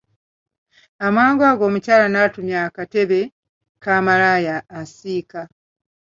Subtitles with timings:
[1.07, 3.21] Amangu ago omukyala n'atumya akatebe
[3.83, 5.41] ka malaaya asiika.